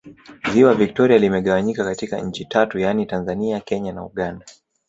Ziwa 0.51 0.73
Victoria 0.73 1.17
limegawanyika 1.17 1.83
katika 1.83 2.21
nchi 2.21 2.45
tatu 2.45 2.79
yaani 2.79 3.05
Tanzania 3.05 3.59
Kenya 3.59 3.93
na 3.93 4.05
Uganda 4.05 4.45